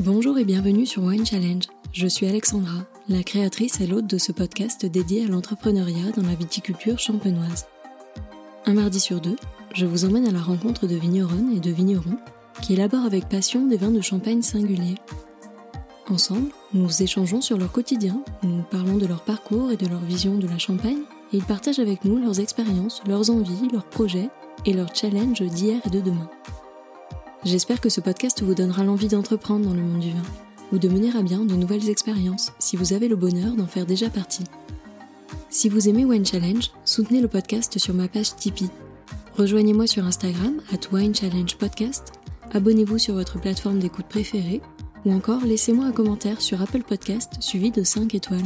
[0.00, 1.62] Bonjour et bienvenue sur Wine Challenge.
[1.90, 6.34] Je suis Alexandra, la créatrice et l'hôte de ce podcast dédié à l'entrepreneuriat dans la
[6.34, 7.66] viticulture champenoise.
[8.66, 9.36] Un mardi sur deux,
[9.74, 12.18] je vous emmène à la rencontre de vigneronnes et de vignerons
[12.60, 14.96] qui élaborent avec passion des vins de champagne singuliers.
[16.10, 20.36] Ensemble, nous échangeons sur leur quotidien, nous parlons de leur parcours et de leur vision
[20.36, 24.28] de la champagne, et ils partagent avec nous leurs expériences, leurs envies, leurs projets
[24.66, 26.28] et leurs challenges d'hier et de demain.
[27.46, 30.22] J'espère que ce podcast vous donnera l'envie d'entreprendre dans le monde du vin
[30.72, 33.86] ou de mener à bien de nouvelles expériences si vous avez le bonheur d'en faire
[33.86, 34.42] déjà partie.
[35.48, 38.68] Si vous aimez Wine Challenge, soutenez le podcast sur ma page Tipeee.
[39.38, 42.14] Rejoignez-moi sur Instagram, at Wine Challenge Podcast,
[42.50, 44.60] abonnez-vous sur votre plateforme d'écoute préférée,
[45.04, 48.42] ou encore laissez-moi un commentaire sur Apple Podcast suivi de 5 étoiles.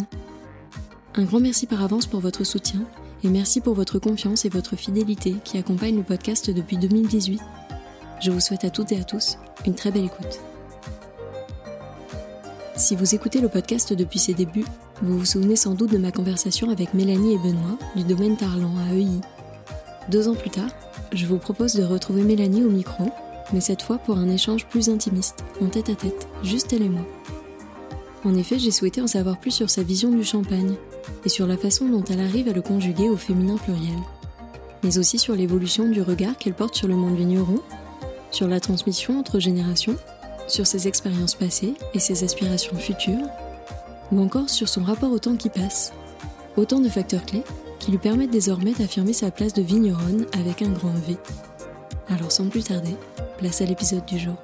[1.15, 2.83] Un grand merci par avance pour votre soutien,
[3.25, 7.41] et merci pour votre confiance et votre fidélité qui accompagnent le podcast depuis 2018.
[8.21, 10.41] Je vous souhaite à toutes et à tous une très belle écoute.
[12.77, 14.67] Si vous écoutez le podcast depuis ses débuts,
[15.01, 18.73] vous vous souvenez sans doute de ma conversation avec Mélanie et Benoît du domaine Tarlan
[18.77, 19.07] à EI.
[20.11, 20.69] Deux ans plus tard,
[21.13, 23.11] je vous propose de retrouver Mélanie au micro,
[23.55, 26.91] mais cette fois pour un échange plus intimiste, en tête à tête, juste elle et
[26.91, 27.07] moi.
[28.27, 30.75] En effet, j'ai souhaité en savoir plus sur sa vision du champagne
[31.25, 33.99] et sur la façon dont elle arrive à le conjuguer au féminin pluriel,
[34.85, 37.61] mais aussi sur l'évolution du regard qu'elle porte sur le monde vigneron
[38.31, 39.97] sur la transmission entre générations,
[40.49, 43.29] sur ses expériences passées et ses aspirations futures,
[44.13, 45.93] ou encore sur son rapport au temps qui passe.
[46.57, 47.45] Autant de facteurs clés
[47.79, 51.17] qui lui permettent désormais d'affirmer sa place de vigneronne avec un grand V.
[52.09, 52.97] Alors sans plus tarder,
[53.39, 54.37] place à l'épisode du jour.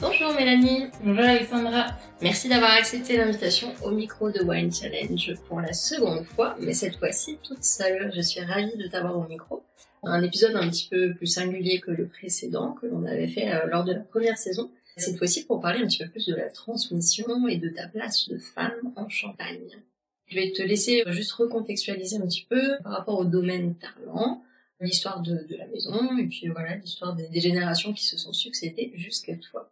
[0.00, 0.88] Bonjour Mélanie.
[1.04, 1.86] Bonjour Alexandra.
[2.22, 6.96] Merci d'avoir accepté l'invitation au micro de Wine Challenge pour la seconde fois, mais cette
[6.96, 8.12] fois-ci toute seule.
[8.14, 9.64] Je suis ravie de t'avoir au micro.
[10.04, 13.66] Un épisode un petit peu plus singulier que le précédent que l'on avait fait euh,
[13.66, 14.70] lors de la première saison.
[14.96, 18.28] Cette fois-ci pour parler un petit peu plus de la transmission et de ta place
[18.28, 19.82] de femme en Champagne.
[20.26, 24.44] Je vais te laisser juste recontextualiser un petit peu par rapport au domaine Tarlan,
[24.80, 29.34] l'histoire de, la maison et puis voilà l'histoire des générations qui se sont succédées jusqu'à
[29.34, 29.71] toi.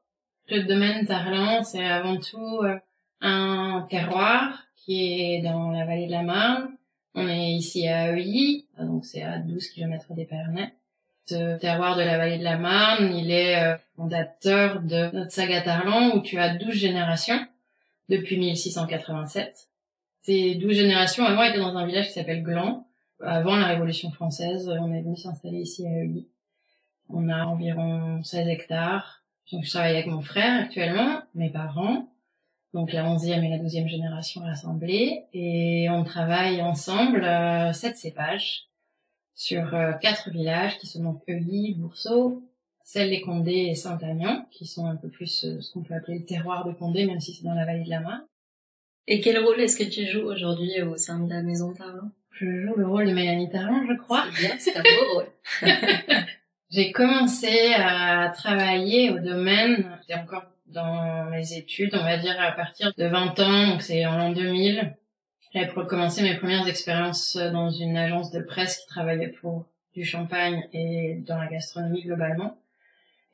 [0.51, 2.77] Le domaine Tarlan, c'est avant tout euh,
[3.21, 6.71] un terroir qui est dans la vallée de la Marne.
[7.15, 10.75] On est ici à Euilly, donc c'est à 12 km d'Épernay.
[11.27, 15.61] Ce terroir de la vallée de la Marne, il est euh, fondateur de notre saga
[15.61, 17.39] Tarlan où tu as 12 générations
[18.09, 19.69] depuis 1687.
[20.23, 22.89] Ces 12 générations avant étaient dans un village qui s'appelle Gland.
[23.23, 26.27] Avant la Révolution française, on est venu s'installer ici à Euilly.
[27.09, 29.20] On a environ 16 hectares
[29.53, 32.09] donc je travaille avec mon frère actuellement, mes parents,
[32.73, 38.69] donc la onzième et la douzième génération rassemblées, et on travaille ensemble euh, sept cépages
[39.35, 42.43] sur euh, quatre villages qui sont donc Euilly, Boursault,
[42.85, 46.19] celle des Condés et Saint-Agnan, qui sont un peu plus euh, ce qu'on peut appeler
[46.19, 48.25] le terroir de Condé, même si c'est dans la vallée de la Marne.
[49.07, 52.47] Et quel rôle est-ce que tu joues aujourd'hui au sein de la maison Tarlin Je
[52.47, 54.27] joue le rôle de Mélanie Tarlin, je crois.
[54.33, 55.27] C'est bien, c'est un beau rôle.
[56.71, 62.53] J'ai commencé à travailler au domaine, j'étais encore dans mes études, on va dire à
[62.53, 64.95] partir de 20 ans, donc c'est en l'an 2000.
[65.53, 69.67] J'avais commencé mes premières expériences dans une agence de presse qui travaillait pour
[69.97, 72.57] du champagne et dans la gastronomie globalement.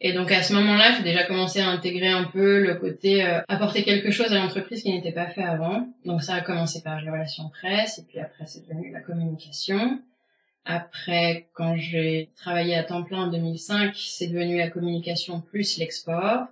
[0.01, 3.41] Et donc à ce moment-là, j'ai déjà commencé à intégrer un peu le côté euh,
[3.49, 5.87] apporter quelque chose à l'entreprise qui n'était pas fait avant.
[6.07, 10.01] Donc ça a commencé par les relations presse et puis après c'est devenu la communication.
[10.69, 16.49] Après, quand j'ai travaillé à temps plein en 2005, c'est devenu la communication plus l'export.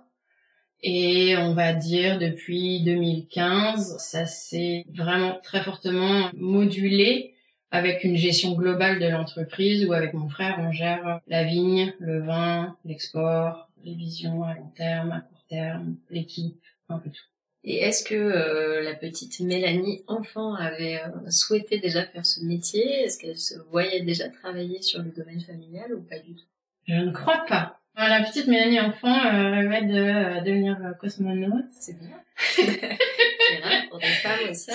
[0.81, 7.33] Et on va dire depuis 2015, ça s'est vraiment très fortement modulé
[7.71, 12.21] avec une gestion globale de l'entreprise où avec mon frère on gère la vigne, le
[12.21, 17.34] vin, l'export, les visions à long terme, à court terme, l'équipe, un peu tout.
[17.67, 23.01] Et est-ce que euh, la petite Mélanie, enfant, avait euh, souhaité déjà faire ce métier?
[23.01, 26.45] Est-ce qu'elle se voyait déjà travailler sur le domaine familial ou pas du tout?
[26.87, 27.79] Je ne crois pas.
[27.97, 31.65] la petite Mélanie, enfant, euh, rêvait de devenir cosmonaute.
[31.71, 32.21] C'est bien.
[32.37, 34.71] c'est vrai, pour des femmes aussi,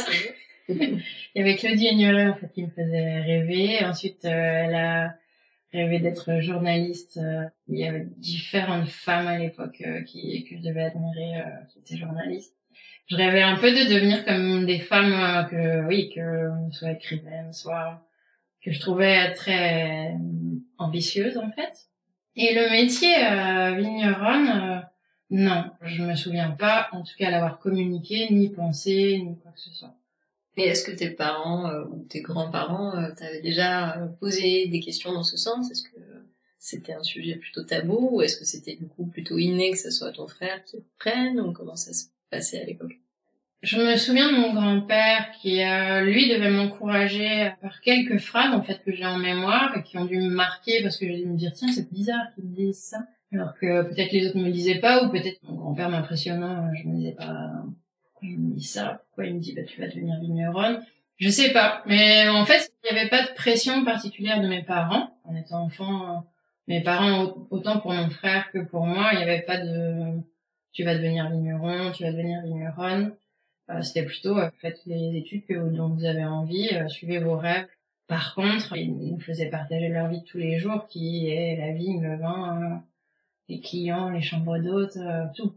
[0.69, 1.03] Il
[1.37, 3.85] y avait Claudie Ignoret, en fait, qui me faisait rêver.
[3.85, 5.15] Ensuite, elle a
[5.73, 7.21] rêvé d'être journaliste.
[7.69, 11.43] Il y avait différentes femmes à l'époque qui que je devais admirer,
[11.73, 12.60] qui étaient journalistes
[13.11, 17.53] je rêvais un peu de devenir comme des femmes euh, que oui que soit écrivaines
[17.53, 18.01] soit
[18.63, 20.15] que je trouvais très
[20.79, 21.89] ambitieuses en fait.
[22.37, 24.81] Et le métier euh, vigneronne euh,
[25.31, 29.61] non je me souviens pas en tout cas l'avoir communiqué ni pensé ni quoi que
[29.61, 29.95] ce soit.
[30.57, 35.39] Et est-ce que tes parents ou tes grands-parents t'avaient déjà posé des questions dans ce
[35.39, 35.71] sens?
[35.71, 36.01] Est-ce que
[36.59, 39.91] c'était un sujet plutôt tabou ou est-ce que c'était du coup plutôt inné que ce
[39.91, 42.07] soit ton frère qui prenne ou comment ça se
[43.63, 48.63] je me souviens de mon grand-père qui, euh, lui, devait m'encourager par quelques phrases en
[48.63, 51.27] fait que j'ai en mémoire et qui ont dû me marquer parce que j'ai dû
[51.27, 52.99] me dire tiens c'est bizarre qu'il dise ça.
[53.33, 56.89] Alors que peut-être les autres me le disaient pas ou peut-être mon grand-père m'impressionnant je
[56.89, 57.51] me disais pas
[58.03, 60.83] pourquoi il me dit ça pourquoi il me dit bah tu vas devenir vigneronne
[61.19, 61.83] je sais pas.
[61.87, 65.11] Mais en fait il n'y avait pas de pression particulière de mes parents.
[65.25, 66.25] En étant enfant
[66.67, 70.23] mes parents autant pour mon frère que pour moi il n'y avait pas de
[70.73, 73.15] tu vas devenir vigneron tu vas devenir vigneronne
[73.71, 77.37] euh, c'était plutôt euh, faites les études que, dont vous avez envie, euh, suivez vos
[77.37, 77.67] rêves.
[78.09, 81.73] Par contre, ils nous faisaient partager leur vie de tous les jours, qui est la
[81.73, 82.83] vigne, le vin,
[83.49, 84.99] les clients, les chambres d'hôtes,
[85.37, 85.55] tout.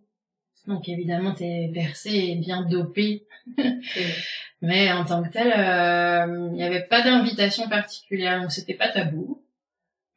[0.68, 3.26] Donc évidemment, t'es bercé et bien dopé.
[4.62, 9.44] Mais en tant que tel, il n'y avait pas d'invitation particulière, donc c'était pas tabou.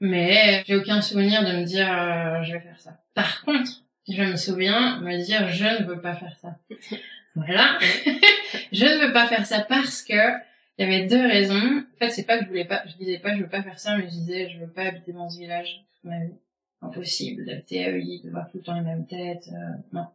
[0.00, 1.86] Mais j'ai aucun souvenir de me dire
[2.44, 3.00] je vais faire ça.
[3.14, 6.58] Par contre, je me souviens me dire je ne veux pas faire ça.
[7.38, 7.78] Voilà.
[8.72, 10.14] je ne veux pas faire ça parce que
[10.78, 11.84] il y avait deux raisons.
[11.94, 13.78] En fait, c'est pas que je voulais pas, je disais pas je veux pas faire
[13.78, 16.38] ça, mais je disais je veux pas habiter dans ce village toute ma vie.
[16.80, 19.48] Impossible d'habiter à Uy, de voir tout le temps les mêmes têtes.
[19.52, 20.06] Euh, non.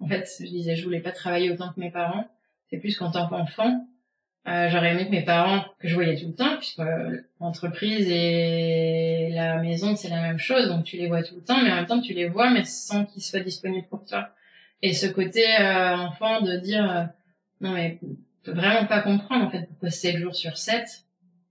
[0.00, 2.28] En fait, je disais je voulais pas travailler autant que mes parents.
[2.68, 3.86] C'est plus qu'en tant qu'enfant,
[4.48, 8.08] euh, j'aurais aimé que mes parents, que je voyais tout le temps, puisque euh, l'entreprise
[8.08, 11.70] et la maison, c'est la même chose, donc tu les vois tout le temps, mais
[11.70, 14.30] en même temps, tu les vois, mais sans qu'ils soient disponibles pour toi.
[14.82, 17.04] Et ce côté euh, enfant de dire euh,
[17.60, 17.98] non mais
[18.44, 21.04] peut vraiment pas comprendre en fait pourquoi 7 jours sur 7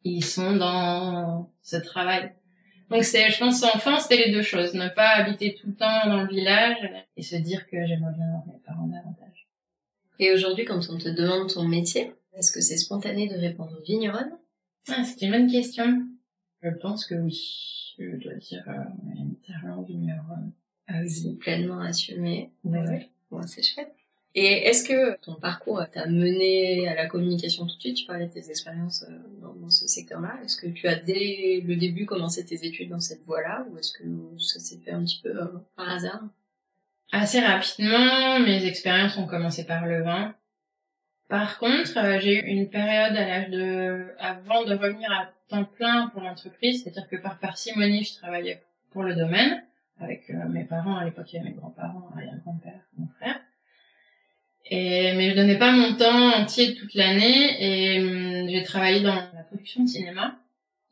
[0.03, 2.31] ils sont dans ce travail.
[2.89, 6.07] Donc c'est je pense enfant c'était les deux choses, ne pas habiter tout le temps
[6.07, 6.77] dans le village
[7.17, 9.47] et se dire que j'aimerais bien avoir mes parents davantage.
[10.19, 14.31] Et aujourd'hui quand on te demande ton métier, est-ce que c'est spontané de répondre vigneronne
[14.89, 16.07] ah, C'est une bonne question.
[16.61, 17.95] Je pense que oui.
[17.97, 20.51] Je dois dire euh, vigneronne.
[20.87, 22.51] Ah oui, pleinement assumé.
[22.63, 23.09] Ouais.
[23.31, 23.93] Bon, c'est chouette.
[24.35, 27.97] Et est-ce que ton parcours t'a mené à la communication tout de suite?
[27.97, 30.37] Tu parlais de tes expériences euh, dans, ce secteur-là.
[30.45, 33.65] Est-ce que tu as dès le début commencé tes études dans cette voie-là?
[33.71, 34.03] Ou est-ce que
[34.37, 36.21] ça s'est fait un petit peu euh, par hasard?
[37.11, 40.35] Assez rapidement, mes expériences ont commencé par le vin.
[41.29, 45.65] Par contre, euh, j'ai eu une période à l'âge de, avant de revenir à temps
[45.65, 49.63] plein pour l'entreprise, c'est-à-dire que par parcimonie, je travaillais pour le domaine
[49.99, 53.07] avec euh, mes parents à l'époque, il y avait mes grands-parents, un grand père mon
[53.07, 53.39] frère.
[54.69, 59.15] Et mais je donnais pas mon temps entier toute l'année et hum, j'ai travaillé dans
[59.15, 60.39] la production de cinéma.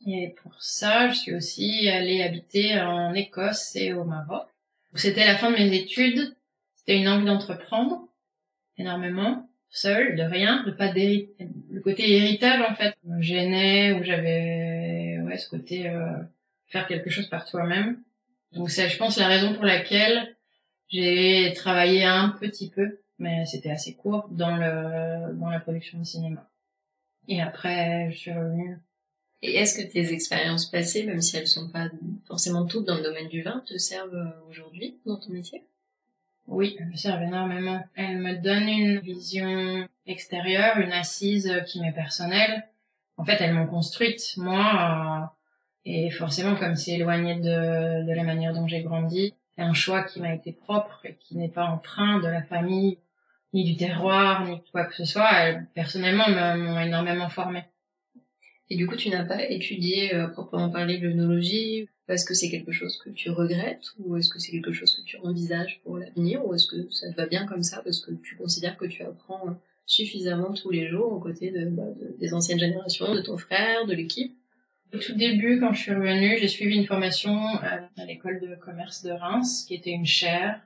[0.07, 4.47] Et pour ça, je suis aussi allée habiter en Écosse et au Maroc.
[4.93, 6.35] C'était la fin de mes études.
[6.75, 8.07] C'était une envie d'entreprendre
[8.77, 11.47] énormément, seule, de rien, de pas d'héritage.
[11.71, 16.17] Le côté héritage en fait me gênait où j'avais ouais ce côté euh,
[16.67, 18.01] faire quelque chose par toi-même.
[18.53, 20.35] Donc c'est, je pense, la raison pour laquelle
[20.87, 26.05] j'ai travaillé un petit peu, mais c'était assez court, dans le dans la production de
[26.05, 26.49] cinéma.
[27.27, 28.77] Et après, je suis revenue.
[29.41, 31.89] Et est-ce que tes expériences passées, même si elles sont pas
[32.27, 35.63] forcément toutes dans le domaine du vin, te servent euh, aujourd'hui dans ton métier?
[36.47, 37.83] Oui, elles me servent énormément.
[37.95, 42.67] Elles me donnent une vision extérieure, une assise qui m'est personnelle.
[43.17, 44.33] En fait, elles m'ont construite.
[44.37, 45.33] Moi,
[45.85, 50.03] et forcément, comme c'est éloigné de, de la manière dont j'ai grandi, c'est un choix
[50.03, 52.99] qui m'a été propre et qui n'est pas emprunt de la famille,
[53.53, 55.31] ni du terroir, ni quoi que ce soit.
[55.31, 57.63] Elles, personnellement, m'ont énormément formé.
[58.69, 62.71] Et du coup, tu n'as pas étudié euh, proprement parler l'œnologie Est-ce que c'est quelque
[62.71, 66.45] chose que tu regrettes ou est-ce que c'est quelque chose que tu envisages pour l'avenir
[66.45, 69.01] ou est-ce que ça te va bien comme ça parce que tu considères que tu
[69.01, 69.57] apprends
[69.87, 73.85] suffisamment tous les jours aux côtés de, bah, de des anciennes générations, de ton frère,
[73.85, 74.35] de l'équipe?
[74.93, 78.55] Au tout début, quand je suis revenue, j'ai suivi une formation euh, à l'école de
[78.55, 80.61] commerce de Reims, qui était une chaire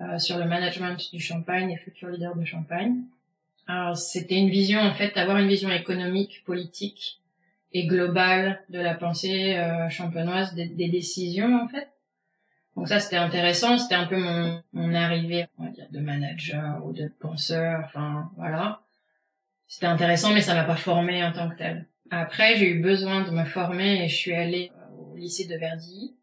[0.00, 3.02] euh, sur le management du champagne et futur leader de champagne.
[3.66, 7.20] Alors, c'était une vision, en fait, d'avoir une vision économique, politique
[7.76, 11.88] et globale de la pensée euh, champenoise, des, décisions, en fait.
[12.74, 13.76] Donc ça, c'était intéressant.
[13.76, 17.82] C'était un peu mon, mon arrivée, on va dire, de manager ou de penseur.
[17.84, 18.80] Enfin, voilà.
[19.66, 21.86] C'était intéressant, mais ça m'a pas formé en tant que tel.
[22.10, 25.56] Après, j'ai eu besoin de me former et je suis allée euh, au lycée de
[25.56, 26.14] Verdi.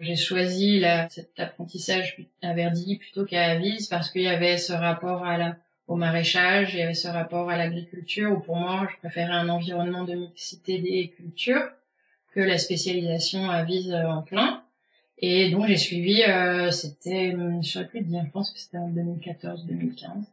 [0.00, 4.72] J'ai choisi la, cet apprentissage à Verdi plutôt qu'à Avise parce qu'il y avait ce
[4.72, 5.56] rapport à la,
[5.88, 9.48] au maraîchage, il y avait ce rapport à l'agriculture où pour moi, je préférais un
[9.48, 11.66] environnement de mixité des cultures
[12.34, 14.62] que la spécialisation à Vise euh, en plein.
[15.16, 18.90] Et donc j'ai suivi, euh, c'était, je saurais plus dire, je pense que c'était en
[18.90, 20.26] 2014-2015.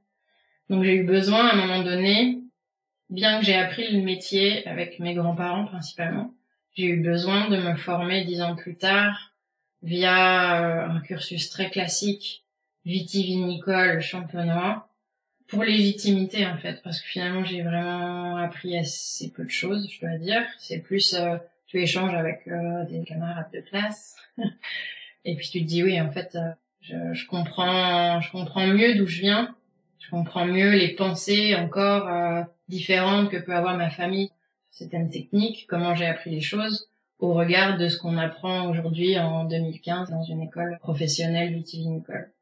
[0.70, 2.42] Donc j'ai eu besoin à un moment donné
[3.10, 6.34] bien que j'ai appris le métier avec mes grands-parents principalement,
[6.74, 9.32] j'ai eu besoin de me former dix ans plus tard
[9.82, 12.44] via euh, un cursus très classique
[12.84, 14.90] vitivinicole champenois
[15.48, 20.02] pour légitimité en fait parce que finalement j'ai vraiment appris assez peu de choses je
[20.02, 20.44] dois dire.
[20.60, 21.38] C'est plus euh,
[21.68, 24.16] tu échanges avec euh, des camarades de classe.
[25.26, 26.38] Et puis tu te dis oui en fait
[26.82, 29.56] je, je comprends je comprends mieux d'où je viens.
[30.00, 32.08] Je comprends mieux les pensées encore
[32.70, 34.30] différentes que peut avoir ma famille
[34.70, 39.46] certaines techniques comment j'ai appris les choses au regard de ce qu'on apprend aujourd'hui en
[39.46, 42.35] 2015 dans une école professionnelle vitivinicole.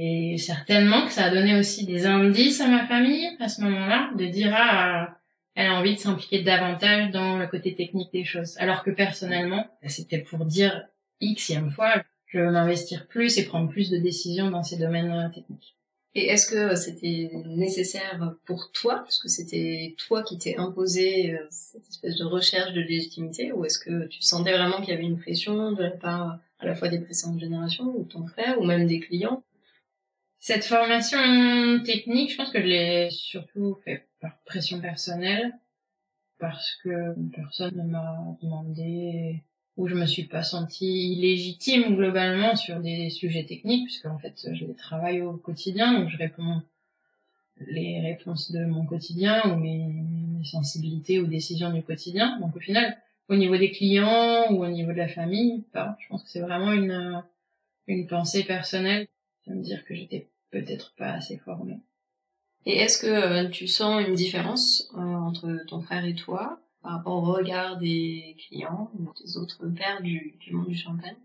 [0.00, 4.10] Et certainement que ça a donné aussi des indices à ma famille à ce moment-là,
[4.16, 5.18] de dire ah
[5.56, 8.56] elle a envie de s'impliquer davantage dans le côté technique des choses.
[8.58, 10.86] Alors que personnellement, c'était pour dire
[11.20, 15.74] xème fois, je veux m'investir plus et prendre plus de décisions dans ces domaines techniques.
[16.14, 21.46] Et est-ce que c'était nécessaire pour toi, parce que c'était toi qui t'es imposé euh,
[21.50, 25.04] cette espèce de recherche de légitimité, ou est-ce que tu sentais vraiment qu'il y avait
[25.04, 28.64] une pression de la part à la fois des précédentes générations, ou ton frère, ou
[28.64, 29.42] même des clients?
[30.40, 31.18] Cette formation
[31.84, 35.52] technique, je pense que je l'ai surtout fait par pression personnelle,
[36.38, 39.42] parce que personne ne m'a demandé
[39.76, 44.48] où je me suis pas sentie illégitime globalement sur des sujets techniques puisque en fait
[44.52, 46.62] je les travaille au quotidien donc je réponds
[47.60, 50.04] les réponses de mon quotidien ou mes,
[50.44, 52.38] sensibilités ou décisions du quotidien.
[52.40, 52.96] Donc au final
[53.28, 56.72] au niveau des clients ou au niveau de la famille je pense que c'est vraiment
[56.72, 57.22] une
[57.86, 59.08] une pensée personnelle
[59.48, 61.80] de me dire que j'étais peut-être pas assez formée
[62.66, 66.92] et est-ce que euh, tu sens une différence euh, entre ton frère et toi par
[66.92, 71.16] rapport au regard des clients ou des autres pairs du, du monde du champagne?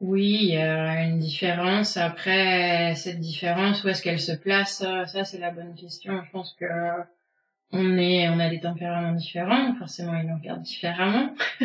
[0.00, 1.96] Oui, il y a une différence.
[1.96, 6.22] Après, cette différence, où est-ce qu'elle se place Ça, c'est la bonne question.
[6.24, 6.66] Je pense que
[7.72, 9.74] on est, on a des tempéraments différents.
[9.74, 11.34] Forcément, ils nous regardent différemment.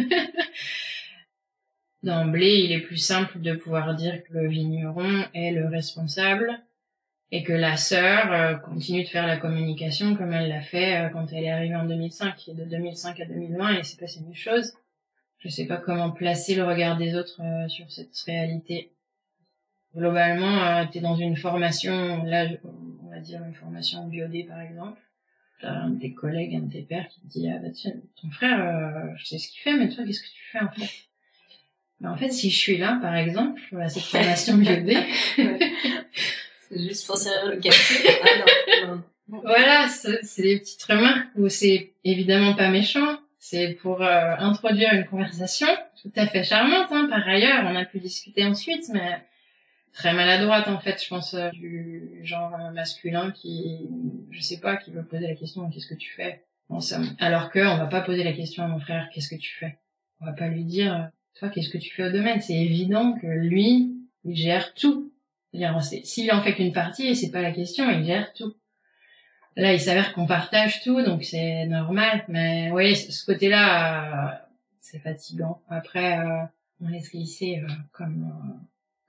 [2.01, 6.62] D'emblée, il est plus simple de pouvoir dire que le vigneron est le responsable
[7.32, 11.10] et que la sœur euh, continue de faire la communication comme elle l'a fait euh,
[11.10, 14.34] quand elle est arrivée en 2005 et de 2005 à 2020 il s'est passé des
[14.34, 14.74] choses
[15.38, 18.91] je sais pas comment placer le regard des autres euh, sur cette réalité.
[19.96, 25.01] Globalement tu es dans une formation là on va dire une formation biodé par exemple.
[25.62, 27.94] T'as un de tes collègues un de tes pères qui te dit ah bah tiens
[28.22, 31.08] ton frère je sais ce qu'il fait mais toi qu'est-ce que tu fais en fait?
[32.03, 34.98] En fait si je suis là par exemple à cette formation biodé
[36.70, 38.10] C'est juste pour servir le café.
[38.24, 39.41] Ah non, non.
[39.44, 43.20] Voilà, c'est des petites remarques où c'est évidemment pas méchant.
[43.38, 45.68] C'est pour euh, introduire une conversation
[46.01, 46.91] tout à fait charmante.
[46.91, 47.08] Hein.
[47.10, 49.22] Par ailleurs, on a pu discuter ensuite, mais
[49.94, 53.88] très maladroite en fait, je pense euh, du genre masculin qui,
[54.32, 56.44] je sais pas, qui veut poser la question qu'est-ce que tu fais?
[56.70, 59.39] Bon, ça, Alors que on va pas poser la question à mon frère qu'est-ce que
[59.39, 59.79] tu fais?
[60.22, 62.41] On va pas lui dire toi qu'est-ce que tu fais au domaine?
[62.41, 63.95] C'est évident que lui
[64.25, 65.12] il gère tout
[66.03, 68.53] s'il en fait qu'une partie, c'est pas la question, il gère tout.
[69.55, 72.24] Là, il s'avère qu'on partage tout, donc c'est normal.
[72.27, 74.38] Mais oui, ce côté-là, euh,
[74.79, 75.62] c'est fatigant.
[75.69, 76.43] Après, euh,
[76.81, 78.31] on laisse glisser euh, comme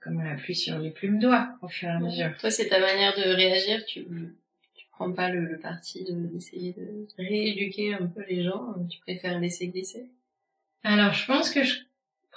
[0.01, 2.35] comme la pluie sur les plumes d'oie au fur et à mesure.
[2.39, 3.85] Toi, c'est ta manière de réagir.
[3.85, 4.03] Tu
[4.73, 8.73] tu prends pas le, le parti d'essayer de rééduquer un peu les gens.
[8.89, 10.09] Tu préfères laisser glisser?
[10.83, 11.75] Alors, je pense que je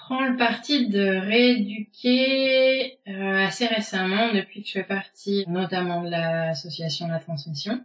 [0.07, 6.11] prends le parti de rééduquer euh, assez récemment, depuis que je fais partie notamment de
[6.11, 7.83] l'association La Transmission.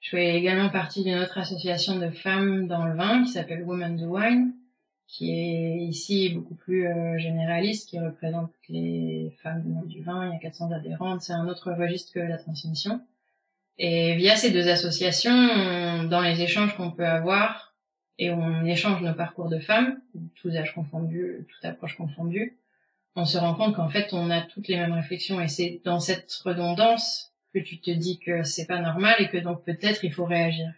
[0.00, 3.96] Je fais également partie d'une autre association de femmes dans le vin qui s'appelle Women
[3.96, 4.52] do Wine,
[5.08, 10.28] qui est ici beaucoup plus euh, généraliste, qui représente les femmes du monde du vin.
[10.28, 13.00] Il y a 400 adhérentes, c'est un autre registre que la transmission.
[13.78, 17.67] Et via ces deux associations, dans les échanges qu'on peut avoir,
[18.18, 20.00] et on échange nos parcours de femmes,
[20.34, 22.58] tous âges confondus, toute approche confondue,
[23.14, 25.40] on se rend compte qu'en fait on a toutes les mêmes réflexions.
[25.40, 29.38] Et c'est dans cette redondance que tu te dis que c'est pas normal et que
[29.38, 30.72] donc peut-être il faut réagir.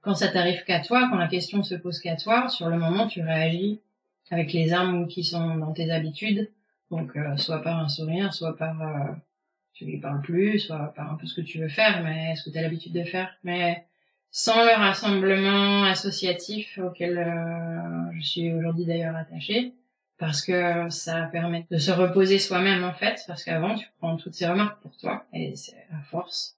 [0.00, 3.06] Quand ça t'arrive qu'à toi, quand la question se pose qu'à toi, sur le moment
[3.06, 3.80] tu réagis
[4.30, 6.50] avec les armes qui sont dans tes habitudes,
[6.90, 9.12] donc euh, soit par un sourire, soit par euh,
[9.72, 12.44] tu lui parles plus, soit par un peu ce que tu veux faire, mais ce
[12.44, 13.86] que tu as l'habitude de faire, mais
[14.30, 19.72] sans le rassemblement associatif auquel euh, je suis aujourd'hui d'ailleurs attachée,
[20.18, 24.34] parce que ça permet de se reposer soi-même en fait, parce qu'avant tu prends toutes
[24.34, 26.56] ces remarques pour toi, et c'est à force,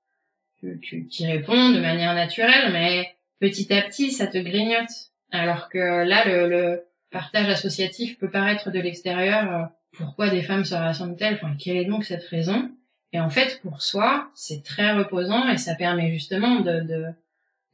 [0.58, 5.10] tu, tu t'y réponds de manière naturelle, mais petit à petit ça te grignote.
[5.34, 9.64] Alors que là, le, le partage associatif peut paraître de l'extérieur, euh,
[9.96, 11.34] pourquoi des femmes se rassemblent-elles?
[11.34, 12.70] Enfin, quelle est donc cette raison?
[13.12, 17.06] Et en fait, pour soi, c'est très reposant et ça permet justement de, de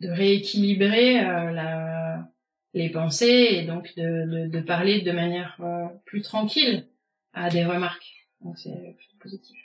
[0.01, 2.29] de rééquilibrer euh, la,
[2.75, 6.87] les pensées et donc de, de, de parler de manière euh, plus tranquille
[7.33, 8.29] à des remarques.
[8.41, 9.59] Donc c'est plutôt positif.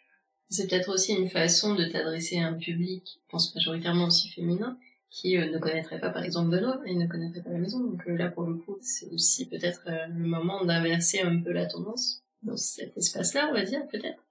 [0.50, 4.78] C'est peut-être aussi une façon de t'adresser à un public, je pense majoritairement aussi féminin,
[5.10, 7.80] qui euh, ne connaîtrait pas par exemple Benoît et ne connaîtrait pas la maison.
[7.80, 11.68] Donc euh, là pour le coup, c'est aussi peut-être le moment d'inverser un peu la
[11.68, 14.22] tendance dans cet espace-là, on va dire peut-être.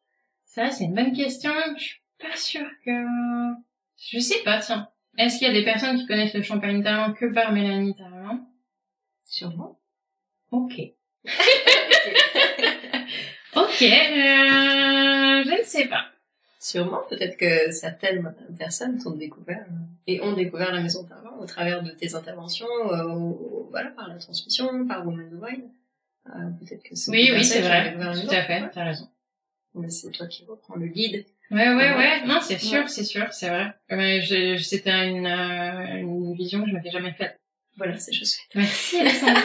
[0.44, 1.50] Ça, c'est une bonne question.
[1.78, 2.90] Je suis pas sûre que...
[3.96, 4.88] Je sais pas, tiens.
[5.18, 8.46] Est-ce qu'il y a des personnes qui connaissent le champagne talent que par Mélanie Talent
[9.24, 9.78] Sûrement.
[10.50, 10.72] Ok.
[13.56, 16.06] ok, euh, je ne sais pas.
[16.62, 19.74] Sûrement, peut-être que certaines personnes t'ont découvert euh,
[20.06, 23.32] et ont découvert la maison Tarvin au travers de tes interventions, euh,
[23.70, 25.70] voilà, par la transmission, par Woman the Wine.
[26.28, 27.94] Euh, peut-être que c'est Oui, oui, c'est vrai.
[27.94, 29.08] Tout à fait, t'as raison.
[29.74, 31.26] Mais c'est toi qui reprends le guide.
[31.50, 32.26] Ouais, ouais, ouais.
[32.26, 33.74] Non, c'est sûr, c'est sûr, c'est vrai.
[33.90, 37.38] Mais je, c'était une, euh, une vision que je m'étais jamais faite.
[37.76, 38.54] Voilà, c'est chose faite.
[38.54, 39.42] Merci, Alexandra.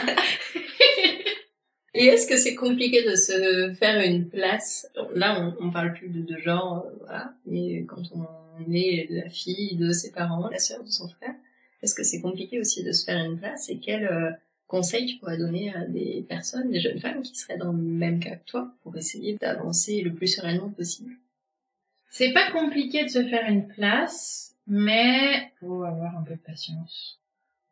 [1.93, 4.87] Et est-ce que c'est compliqué de se faire une place?
[5.15, 7.33] Là, on, on parle plus de, de genre, euh, voilà.
[7.45, 11.33] Mais quand on est la fille de ses parents, la sœur de son frère,
[11.81, 13.69] est-ce que c'est compliqué aussi de se faire une place?
[13.69, 14.31] Et quel euh,
[14.67, 18.19] conseil tu pourrais donner à des personnes, des jeunes femmes qui seraient dans le même
[18.19, 21.11] cas que toi, pour essayer d'avancer le plus sereinement possible?
[22.09, 27.19] C'est pas compliqué de se faire une place, mais faut avoir un peu de patience.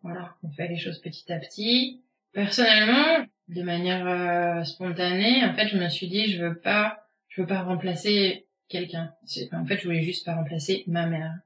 [0.01, 2.01] Voilà, on fait les choses petit à petit.
[2.31, 7.41] Personnellement, de manière euh, spontanée, en fait, je me suis dit, je veux pas, je
[7.41, 9.13] veux pas remplacer quelqu'un.
[9.53, 11.39] En fait, je voulais juste pas remplacer ma mère.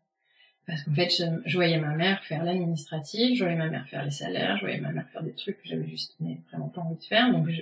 [0.66, 1.10] Parce qu'en fait,
[1.46, 4.80] je, voyais ma mère faire l'administratif, je voyais ma mère faire les salaires, je voyais
[4.80, 6.16] ma mère faire des trucs que j'avais juste
[6.52, 7.32] vraiment pas envie de faire.
[7.32, 7.62] Donc, je,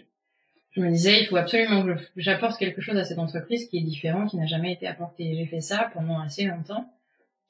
[0.78, 3.82] je me disais, il faut absolument que j'apporte quelque chose à cette entreprise qui est
[3.82, 5.34] différent, qui n'a jamais été apporté.
[5.36, 6.88] J'ai fait ça pendant assez longtemps,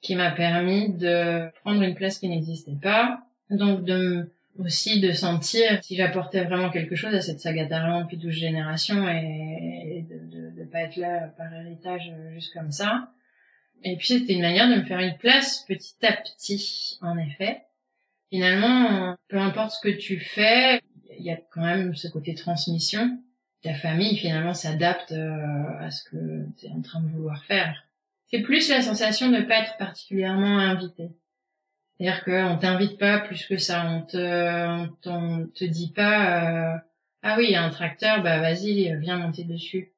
[0.02, 5.84] qui m'a permis de prendre une place qui n'existait pas, donc de aussi de sentir
[5.84, 10.60] si j'apportais vraiment quelque chose à cette saga d'Arlande depuis 12 générations et, de, de,
[10.60, 13.10] de, pas être là par héritage juste comme ça.
[13.84, 17.62] Et puis c'était une manière de me faire une place petit à petit, en effet.
[18.32, 20.82] Finalement, peu importe ce que tu fais,
[21.20, 23.20] il y a quand même ce côté transmission.
[23.64, 27.84] Ta famille finalement s'adapte euh, à ce que tu es en train de vouloir faire.
[28.28, 31.12] C'est plus la sensation de ne pas être particulièrement invité.
[31.98, 36.78] C'est-à-dire qu'on t'invite pas plus que ça, on te, on, te dit pas, euh,
[37.24, 39.94] ah oui, il y a un tracteur, bah vas-y, viens monter dessus.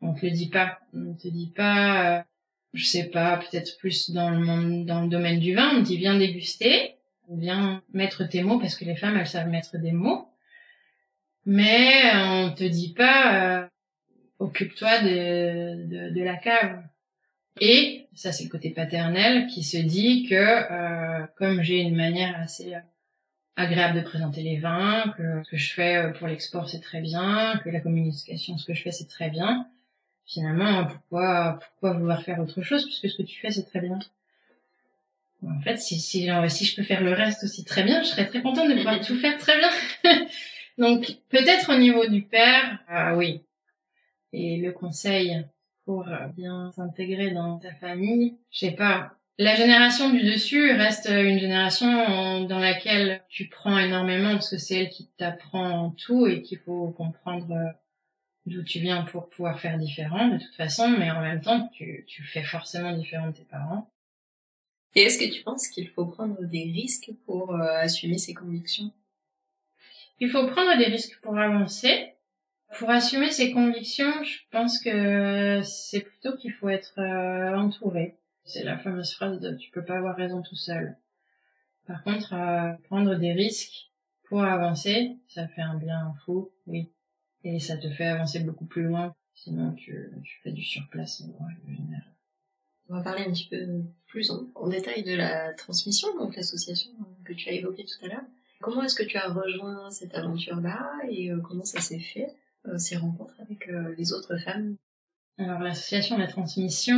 [0.00, 2.22] On te le dit pas, on te dit pas, euh,
[2.72, 5.88] je sais pas, peut-être plus dans le monde, dans le domaine du vin, on te
[5.88, 6.96] dit viens déguster,
[7.30, 10.28] viens mettre tes mots parce que les femmes elles savent mettre des mots,
[11.46, 13.66] mais on te dit pas, euh,
[14.38, 16.82] occupe-toi de, de, de la cave.
[17.60, 22.36] Et ça c'est le côté paternel qui se dit que euh, comme j'ai une manière
[22.40, 22.74] assez
[23.56, 27.00] agréable de présenter les vins, que ce que je fais euh, pour l'export c'est très
[27.00, 29.68] bien, que la communication ce que je fais c'est très bien,
[30.26, 33.98] finalement pourquoi pourquoi vouloir faire autre chose puisque ce que tu fais c'est très bien.
[35.46, 38.24] En fait, si, si, si je peux faire le reste aussi très bien, je serais
[38.24, 39.68] très contente de pouvoir tout faire très bien.
[40.78, 43.42] Donc peut-être au niveau du père, ah oui.
[44.32, 45.44] Et le conseil,
[45.84, 48.36] pour euh, bien s'intégrer dans ta famille.
[48.50, 49.12] Je sais pas.
[49.38, 54.76] La génération du dessus reste une génération dans laquelle tu prends énormément parce que c'est
[54.76, 57.72] elle qui t'apprend tout et qu'il faut comprendre euh,
[58.46, 62.04] d'où tu viens pour pouvoir faire différent de toute façon, mais en même temps tu,
[62.06, 63.90] tu fais forcément différent de tes parents.
[64.94, 68.92] Et est-ce que tu penses qu'il faut prendre des risques pour euh, assumer ses convictions?
[70.20, 72.14] Il faut prendre des risques pour avancer,
[72.78, 78.18] pour assumer ses convictions, je pense que c'est plutôt qu'il faut être euh, entouré.
[78.44, 80.96] C'est la fameuse phrase de tu peux pas avoir raison tout seul.
[81.86, 83.90] Par contre, euh, prendre des risques
[84.28, 86.90] pour avancer, ça fait un bien fou, oui.
[87.42, 89.14] Et ça te fait avancer beaucoup plus loin.
[89.34, 91.22] Sinon, tu, tu fais du surplace
[92.88, 96.90] On va parler un petit peu plus en, en détail de la transmission, donc l'association
[97.24, 98.24] que tu as évoquée tout à l'heure.
[98.64, 102.34] Comment est-ce que tu as rejoint cette aventure-là et euh, comment ça s'est fait
[102.66, 104.76] euh, ces rencontres avec euh, les autres femmes?
[105.36, 106.96] Alors l'association La Transmission,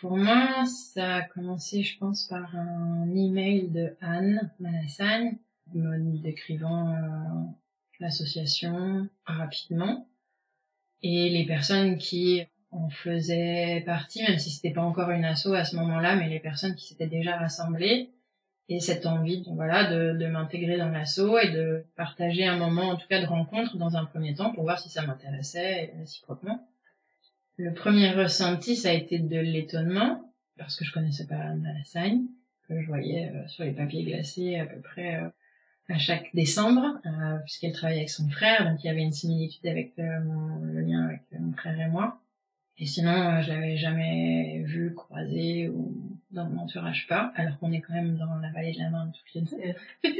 [0.00, 5.36] pour moi, ça a commencé, je pense, par un email de Anne Manassagne
[5.72, 6.96] me décrivant
[8.00, 10.08] l'association rapidement.
[11.02, 15.64] Et les personnes qui en faisaient partie, même si c'était pas encore une asso à
[15.64, 18.10] ce moment-là, mais les personnes qui s'étaient déjà rassemblées
[18.68, 22.96] et cette envie voilà de, de m'intégrer dans l'assaut et de partager un moment en
[22.96, 26.66] tout cas de rencontre dans un premier temps pour voir si ça m'intéressait réciproquement.
[27.56, 32.28] Le premier ressenti ça a été de l'étonnement parce que je connaissais pas Anne
[32.68, 35.28] que je voyais euh, sur les papiers glacés à peu près euh,
[35.88, 39.66] à chaque décembre, euh, puisqu'elle travaillait avec son frère, donc il y avait une similitude
[39.66, 42.20] avec euh, mon, le lien avec mon frère et moi.
[42.78, 47.72] Et sinon, euh, je l'avais jamais vu croiser ou dans mon entourage pas, alors qu'on
[47.72, 50.10] est quand même dans la vallée de la Marne toutes les deux.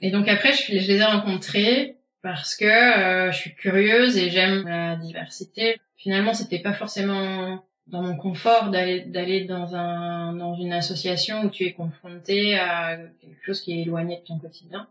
[0.00, 4.30] et donc après, je, je les ai rencontrés parce que euh, je suis curieuse et
[4.30, 5.80] j'aime la diversité.
[5.96, 11.50] Finalement, c'était pas forcément dans mon confort d'aller d'aller dans un dans une association où
[11.50, 14.88] tu es confronté à quelque chose qui est éloigné de ton quotidien.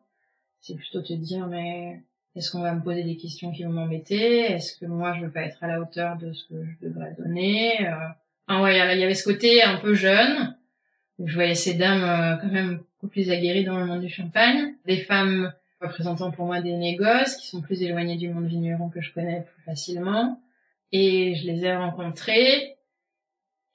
[0.59, 2.01] C'est plutôt te dire mais
[2.35, 4.51] est-ce qu'on va me poser des questions qui vont m'embêter?
[4.51, 7.15] Est-ce que moi je veux pas être à la hauteur de ce que je devrais
[7.17, 7.87] donner?
[7.87, 7.95] Euh...
[8.53, 10.57] Ah ouais, il y avait ce côté un peu jeune
[11.19, 14.09] où je voyais ces dames euh, quand même beaucoup plus aguerries dans le monde du
[14.09, 18.89] champagne, des femmes représentant pour moi des négoces qui sont plus éloignées du monde vigneron
[18.89, 20.41] que je connais plus facilement.
[20.91, 22.75] Et je les ai rencontrées.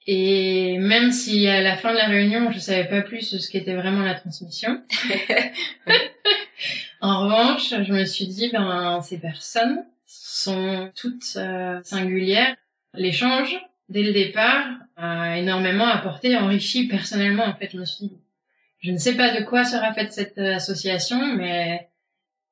[0.05, 3.73] Et même si à la fin de la réunion, je savais pas plus ce qu'était
[3.73, 4.79] vraiment la transmission.
[7.01, 12.55] en revanche, je me suis dit, ben, ces personnes sont toutes euh, singulières.
[12.93, 13.59] L'échange,
[13.89, 17.45] dès le départ, a énormément apporté, enrichi personnellement.
[17.45, 18.17] En fait, je me suis dit,
[18.79, 21.89] je ne sais pas de quoi sera faite cette association, mais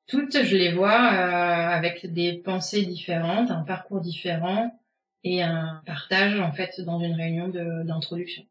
[0.06, 4.78] toutes, je les vois euh, avec des pensées différentes, un parcours différent
[5.24, 8.44] et un partage en fait dans une réunion d'introduction.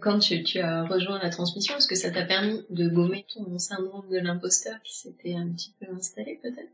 [0.00, 3.58] Quand tu, tu, as rejoint la transmission, est-ce que ça t'a permis de gommer ton
[3.58, 6.72] syndrome de l'imposteur qui s'était un petit peu installé peut-être?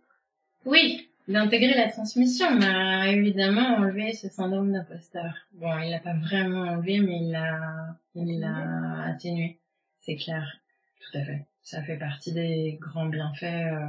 [0.65, 5.35] Oui, d'intégrer la transmission m'a évidemment enlevé ce syndrome d'imposteur.
[5.53, 9.61] Bon, il l'a pas vraiment enlevé, mais il l'a, il l'a atténué.
[10.01, 10.61] C'est clair,
[11.01, 13.45] tout à fait ça fait partie des grands bienfaits.
[13.45, 13.89] Euh.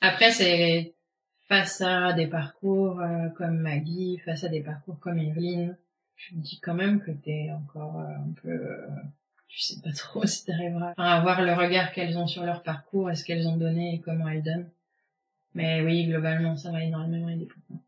[0.00, 0.94] Après, c'est
[1.46, 5.76] face à des parcours euh, comme Maggie, face à des parcours comme Evelyne,
[6.16, 8.78] je me dis quand même que t'es encore euh, un peu,
[9.48, 13.10] tu sais pas trop si t'arriveras à voir le regard qu'elles ont sur leur parcours,
[13.10, 14.70] est-ce qu'elles ont donné et comment elles donnent.
[15.58, 17.80] Mais oui, globalement, ça va énormément aider pour moi.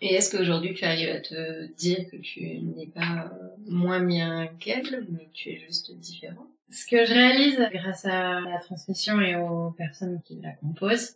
[0.00, 3.30] Et est-ce qu'aujourd'hui tu arrives à te dire que tu n'es pas
[3.64, 6.48] moins bien qu'elle, mais que tu es juste différent?
[6.68, 11.14] Ce que je réalise grâce à la transmission et aux personnes qui la composent,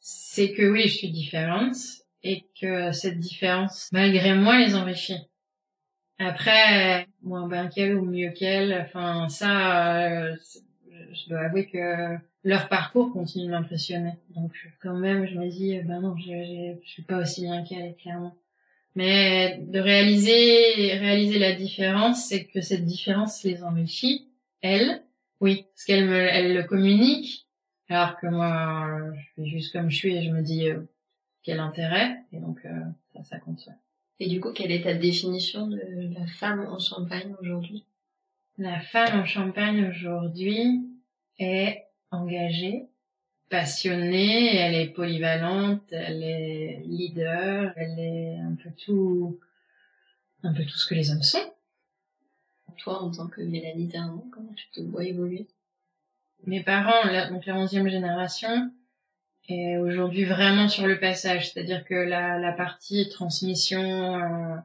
[0.00, 1.76] c'est que oui, je suis différente
[2.22, 5.28] et que cette différence, malgré moi, les enrichit.
[6.18, 10.36] Après, moins bien qu'elle ou mieux qu'elle, enfin ça, euh,
[11.14, 14.14] je dois avouer que leur parcours continue de m'impressionner.
[14.34, 17.94] Donc quand même, je me dis, ben non, je, je suis pas aussi bien qu'elle,
[17.96, 18.34] clairement.
[18.94, 24.28] Mais de réaliser, réaliser la différence, c'est que cette différence les enrichit
[24.62, 25.02] elle,
[25.40, 27.46] oui, parce qu'elle me, elle le communique,
[27.88, 30.80] alors que moi, je fais juste comme je suis et je me dis euh,
[31.42, 32.80] quel intérêt, et donc euh,
[33.12, 33.68] ça, ça compte.
[34.20, 35.80] Et du coup, quelle est ta définition de
[36.14, 37.84] la femme en Champagne aujourd'hui?
[38.56, 40.80] La femme en Champagne aujourd'hui
[41.38, 42.86] est engagée,
[43.50, 49.38] passionnée, elle est polyvalente, elle est leader, elle est un peu tout,
[50.42, 51.54] un peu tout ce que les hommes sont
[52.76, 53.90] toi, en tant que Mélanie
[54.30, 55.48] comment tu te vois évoluer?
[56.46, 58.70] Mes parents, donc la onzième génération,
[59.48, 64.56] est aujourd'hui vraiment sur le passage, c'est-à-dire que la, la partie transmission, euh,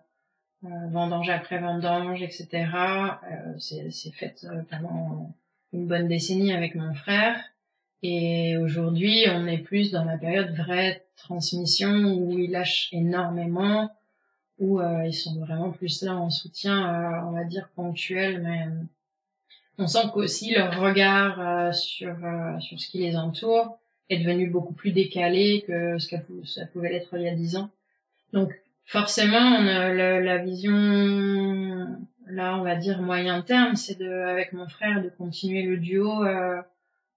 [0.65, 5.33] euh, vendange après vendange, etc., euh, c'est faite euh, pendant
[5.73, 7.37] une bonne décennie avec mon frère.
[8.01, 13.91] Et aujourd'hui, on est plus dans la période vraie transmission où il lâche énormément,
[14.57, 18.63] où euh, ils sont vraiment plus là en soutien, euh, on va dire ponctuel, mais
[18.63, 18.83] euh,
[19.77, 22.15] on sent qu'aussi leur regard sur
[22.59, 23.79] sur ce qui les entoure
[24.09, 27.55] est devenu beaucoup plus décalé que ce que ça pouvait l'être il y a dix
[27.55, 27.69] ans.
[28.33, 28.51] Donc
[28.85, 31.87] forcément, on a la, vision
[32.29, 36.23] là, on va dire moyen terme, c'est de avec mon frère de continuer le duo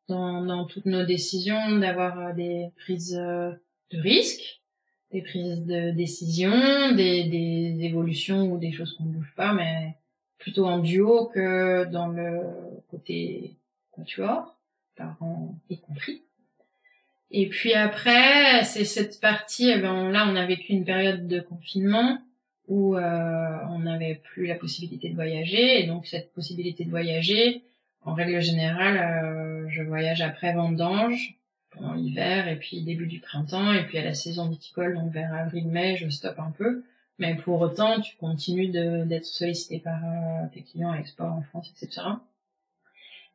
[0.08, 4.62] dans, dans toutes nos décisions, d'avoir des prises de risques
[5.12, 9.94] des prises de décision, des, des évolutions ou des choses qu'on ne bouge pas, mais
[10.38, 12.40] plutôt en duo que dans le
[12.90, 13.56] côté
[13.92, 14.56] quatuor,
[14.96, 16.22] parents y compris.
[17.30, 21.40] Et puis après, c'est cette partie, eh ben, là on a vécu une période de
[21.40, 22.18] confinement
[22.72, 27.62] où euh, on n'avait plus la possibilité de voyager, et donc cette possibilité de voyager,
[28.02, 31.36] en règle générale, euh, je voyage après vendange,
[31.70, 33.74] pendant l'hiver et puis début du printemps.
[33.74, 36.82] Et puis à la saison viticole donc vers avril-mai je stoppe un peu.
[37.18, 41.70] Mais pour autant tu continues d'être sollicité par euh, tes clients à export en France
[41.76, 42.02] etc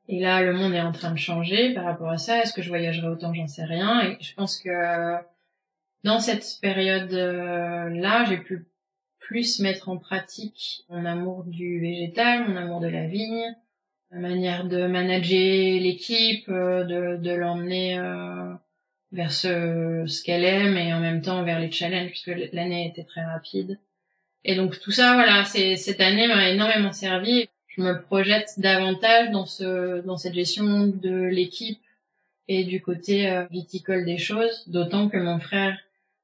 [0.10, 2.42] et là le monde est en train de changer par rapport à ça.
[2.42, 3.34] Est-ce que je voyagerai autant?
[3.34, 4.02] J'en sais rien.
[4.02, 5.18] Et je pense que
[6.04, 8.66] dans cette période là j'ai pu
[9.28, 13.54] plus mettre en pratique mon amour du végétal mon amour de la vigne
[14.12, 18.54] la manière de manager l'équipe, euh, de, de l'emmener euh,
[19.12, 23.04] vers ce, ce qu'elle aime et en même temps vers les challenges puisque l'année était
[23.04, 23.80] très rapide.
[24.44, 27.50] Et donc tout ça, voilà, c'est cette année m'a énormément servi.
[27.68, 31.82] Je me projette davantage dans ce dans cette gestion de l'équipe
[32.48, 35.78] et du côté euh, viticole des choses, d'autant que mon frère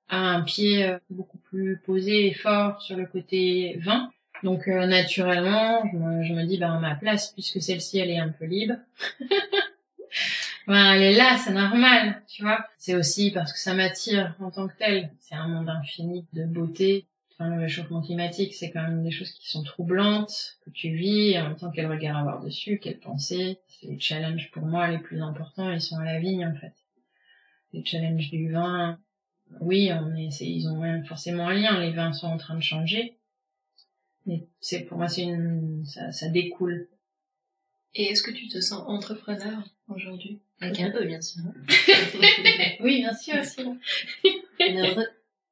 [0.08, 4.10] a un pied beaucoup plus posé et fort sur le côté vin.
[4.42, 8.18] Donc euh, naturellement, je me, je me dis, ben ma place, puisque celle-ci elle est
[8.18, 8.76] un peu libre,
[10.68, 12.66] ben elle est là, c'est normal, tu vois.
[12.78, 15.12] C'est aussi parce que ça m'attire en tant que tel.
[15.20, 17.06] C'est un monde infini de beauté.
[17.34, 21.38] Enfin, le réchauffement climatique, c'est quand même des choses qui sont troublantes, que tu vis,
[21.40, 23.60] en même temps quel regard avoir dessus, quelle pensée.
[23.68, 26.74] C'est les challenges pour moi les plus importants, ils sont à la vigne en fait.
[27.74, 29.00] Les challenges du vin,
[29.62, 31.80] oui, on est, ils ont forcément un lien.
[31.80, 33.18] Les vins sont en train de changer,
[34.26, 36.88] mais c'est pour moi, c'est une, ça, ça découle.
[37.96, 40.42] Et est-ce que tu te sens entrepreneur aujourd'hui?
[40.62, 41.44] Avec un peu, bien sûr.
[42.80, 43.36] oui, bien sûr.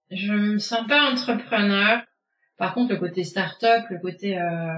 [0.09, 2.03] je me sens pas entrepreneur.
[2.57, 4.77] Par contre, le côté start-up, le côté euh,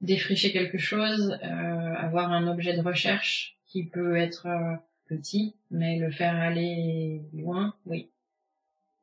[0.00, 4.76] défricher quelque chose, euh, avoir un objet de recherche qui peut être euh,
[5.08, 8.10] petit, mais le faire aller loin, oui.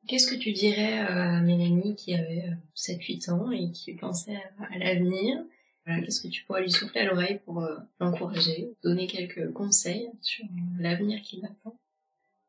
[0.08, 4.78] Qu'est-ce que tu dirais à Mélanie qui avait 7-8 euh, ans et qui pensait à,
[4.78, 5.38] l'avenir?
[5.86, 10.44] Qu'est-ce que tu pourrais lui souffler à l'oreille pour euh, l'encourager, donner quelques conseils sur
[10.78, 11.76] l'avenir qui l'attend?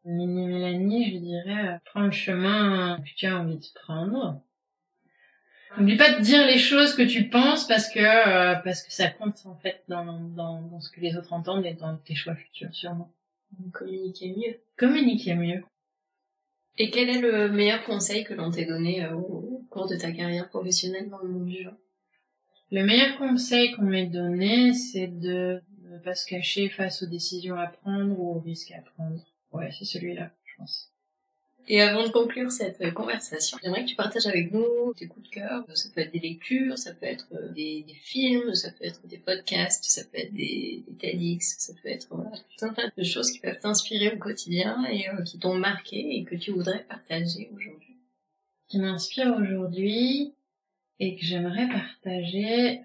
[0.06, 4.42] Mini Mélanie, je dirais, euh, prends le chemin que tu as envie de prendre.
[5.78, 9.44] N'oublie pas de dire les choses que tu penses parce que parce que ça compte
[9.46, 12.74] en fait dans, dans, dans ce que les autres entendent et dans tes choix futurs
[12.74, 13.12] sûrement.
[13.72, 14.60] Communiquer mieux.
[14.78, 15.63] Communiquer mieux.
[16.78, 20.12] Et quel est le meilleur conseil que l'on t'ait donné euh, au cours de ta
[20.12, 21.78] carrière professionnelle dans le monde du vin
[22.72, 27.56] Le meilleur conseil qu'on m'ait donné, c'est de ne pas se cacher face aux décisions
[27.56, 29.24] à prendre ou aux risques à prendre.
[29.52, 30.93] Ouais, c'est celui-là, je pense.
[31.67, 35.36] Et avant de conclure cette conversation, j'aimerais que tu partages avec nous tes coups de
[35.36, 35.63] cœur.
[35.73, 39.17] Ça peut être des lectures, ça peut être euh, des, films, ça peut être des
[39.17, 43.32] podcasts, ça peut être des, des TEDx, ça peut être tout un tas de choses
[43.32, 47.49] qui peuvent t'inspirer au quotidien et euh, qui t'ont marqué et que tu voudrais partager
[47.56, 47.97] aujourd'hui.
[48.67, 50.34] Qui m'inspire aujourd'hui
[50.99, 52.82] et que j'aimerais partager.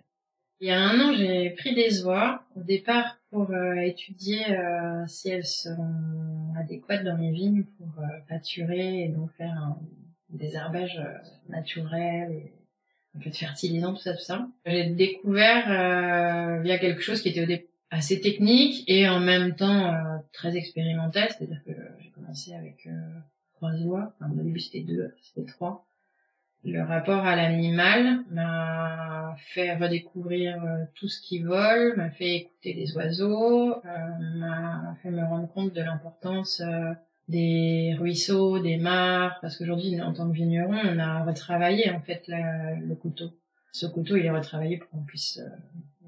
[0.60, 2.44] Il y a un an, j'ai pris des oies.
[2.56, 8.06] Au départ, pour euh, étudier euh, si elles sont adéquates dans mes vignes pour euh,
[8.28, 9.78] pâturer et donc faire un
[10.30, 11.00] désherbage
[11.48, 12.52] naturel et
[13.16, 14.48] un peu de fertilisant, tout ça, tout ça.
[14.66, 19.94] J'ai découvert via quelque chose qui était au départ assez technique et en même temps
[20.34, 22.86] très expérimental, c'est-à-dire que j'ai commencé avec
[23.54, 25.87] trois oies, enfin, au début c'était deux, c'était trois,
[26.64, 32.72] le rapport à l'animal m'a fait redécouvrir euh, tout ce qui vole, m'a fait écouter
[32.74, 36.92] les oiseaux, euh, m'a fait me rendre compte de l'importance euh,
[37.28, 42.24] des ruisseaux, des mares, parce qu'aujourd'hui, en tant que vigneron, on a retravaillé en fait
[42.26, 43.30] le couteau.
[43.72, 45.38] Ce couteau, il est retravaillé pour qu'on puisse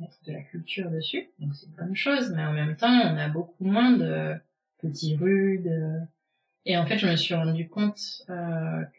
[0.00, 3.18] mettre de la culture dessus, donc c'est une bonne chose, mais en même temps, on
[3.18, 4.34] a beaucoup moins de
[4.80, 5.70] petits rudes.
[6.64, 8.00] Et en fait, je me suis rendu compte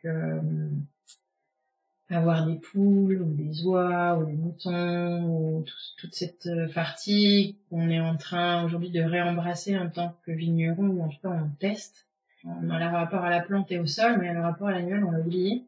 [0.04, 0.40] que
[2.12, 5.66] avoir des poules ou des oies ou des moutons ou
[5.98, 10.88] toute cette euh, partie qu'on est en train aujourd'hui de réembrasser en tant que vigneron
[10.88, 12.08] ou en tout cas on teste.
[12.44, 15.04] On a le rapport à la plante et au sol, mais le rapport à l'animal,
[15.04, 15.64] on l'a oublié.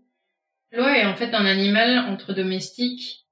[0.71, 3.27] L'oie est en fait un animal entre domestique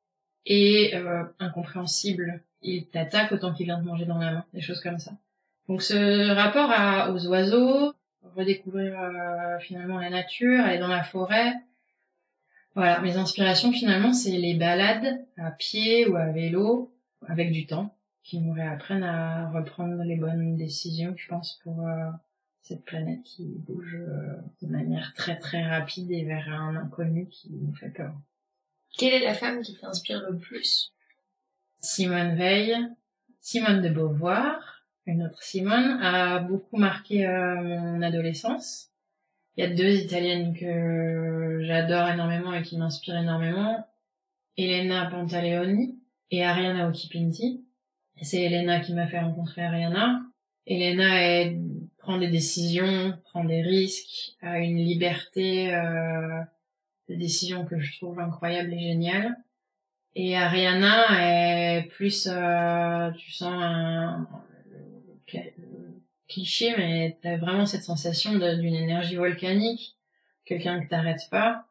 [0.46, 2.44] et euh, incompréhensible.
[2.62, 5.12] Il t'attaque autant qu'il vient te manger dans la main, des choses comme ça.
[5.68, 7.94] Donc ce rapport à, aux oiseaux,
[8.36, 11.54] redécouvrir euh, finalement la nature, aller dans la forêt,
[12.76, 16.94] voilà, mes inspirations finalement, c'est les balades à pied ou à vélo,
[17.28, 22.10] avec du temps, qui nous réapprennent à reprendre les bonnes décisions, je pense, pour euh,
[22.62, 27.50] cette planète qui bouge euh, de manière très très rapide et vers un inconnu qui
[27.52, 28.14] nous fait peur.
[28.98, 30.94] Quelle est la femme qui t'inspire le plus?
[31.80, 32.78] Simone Veil,
[33.42, 38.91] Simone de Beauvoir, une autre Simone, a beaucoup marqué euh, mon adolescence
[39.58, 43.86] il y a deux italiennes que j'adore énormément et qui m'inspirent énormément.
[44.58, 47.66] Elena Pantaleoni et Ariana Occhipinti.
[48.22, 50.22] C'est Elena qui m'a fait rencontrer Ariana.
[50.68, 51.52] Elena
[51.98, 56.42] prend des décisions, prend des risques, a une liberté euh,
[57.10, 59.36] de décision que je trouve incroyable et géniale.
[60.16, 64.28] Et Ariana est plus, euh, tu sens un,
[66.32, 69.96] cliché, mais t'as vraiment cette sensation d'une énergie volcanique,
[70.46, 71.66] quelqu'un que t'arrêtes pas,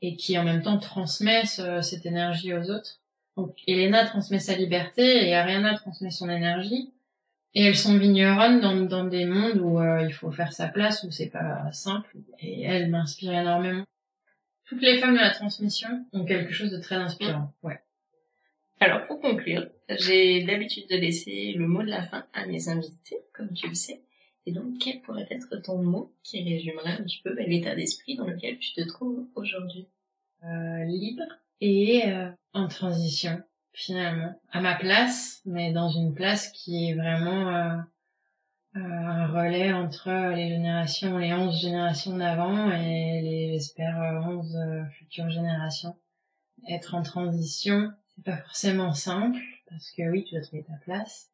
[0.00, 3.00] et qui en même temps transmet cette énergie aux autres.
[3.36, 6.92] Donc, Elena transmet sa liberté et Ariana transmet son énergie.
[7.54, 11.10] Et elles sont vigneronnes dans, des mondes où euh, il faut faire sa place, où
[11.10, 12.16] c'est pas simple.
[12.38, 13.84] Et elles m'inspirent énormément.
[14.66, 17.52] Toutes les femmes de la transmission ont quelque chose de très inspirant.
[17.62, 17.78] Ouais.
[18.84, 23.18] Alors, pour conclure, j'ai l'habitude de laisser le mot de la fin à mes invités,
[23.32, 24.02] comme tu le sais.
[24.44, 28.16] Et donc, quel pourrait être ton mot qui résumerait un petit peu bah, l'état d'esprit
[28.16, 29.86] dans lequel tu te trouves aujourd'hui?
[30.42, 31.22] Euh, Libre
[31.60, 33.40] et euh, en transition
[33.72, 37.76] finalement à ma place, mais dans une place qui est vraiment euh,
[38.74, 44.58] euh, un relais entre les générations, les onze générations d'avant et les, j'espère, onze
[44.98, 45.94] futures générations.
[46.68, 51.30] Être en transition, c'est pas forcément simple parce que oui, tu dois trouver ta place,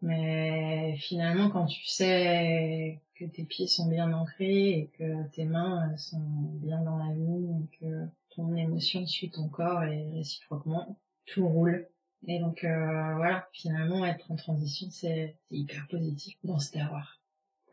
[0.00, 5.96] mais finalement, quand tu sais que tes pieds sont bien ancrés et que tes mains
[5.96, 11.46] sont bien dans la vie et que ton émotion suit ton corps et réciproquement, tout
[11.46, 11.88] roule.
[12.26, 17.20] Et donc euh, voilà, finalement, être en transition, c'est hyper positif dans ce terroir.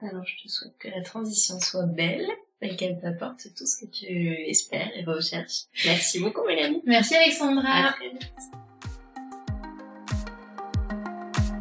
[0.02, 2.28] Alors je te souhaite que la transition soit belle
[2.62, 4.06] et qu'elle t'apporte tout ce que tu
[4.48, 5.64] espères et recherches.
[5.86, 6.82] Merci beaucoup Mélanie.
[6.86, 7.90] Merci Alexandra.
[7.90, 8.32] À très vite.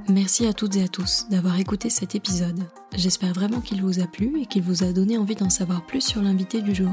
[0.09, 2.61] Merci à toutes et à tous d'avoir écouté cet épisode.
[2.95, 6.03] J'espère vraiment qu'il vous a plu et qu'il vous a donné envie d'en savoir plus
[6.03, 6.93] sur l'invité du jour.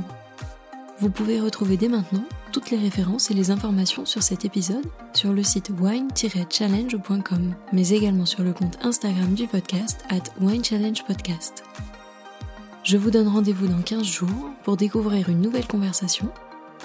[1.00, 5.34] Vous pouvez retrouver dès maintenant toutes les références et les informations sur cet épisode sur
[5.34, 11.64] le site wine-challenge.com, mais également sur le compte Instagram du podcast at winechallengepodcast.
[12.84, 16.30] Je vous donne rendez-vous dans 15 jours pour découvrir une nouvelle conversation.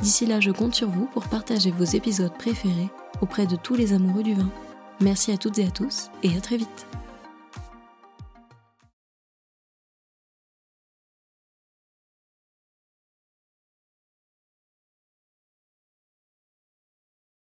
[0.03, 2.91] D'ici là, je compte sur vous pour partager vos épisodes préférés
[3.23, 4.51] auprès de tous les amoureux du vin.
[5.01, 6.87] Merci à toutes et à tous et à très vite.